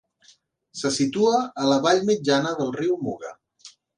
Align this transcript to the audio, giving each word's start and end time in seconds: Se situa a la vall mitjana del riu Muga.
Se 0.79 0.89
situa 0.95 1.41
a 1.63 1.67
la 1.73 1.77
vall 1.85 2.01
mitjana 2.09 2.55
del 2.63 2.75
riu 2.81 2.99
Muga. 3.05 3.37